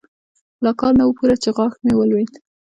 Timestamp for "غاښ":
1.57-1.73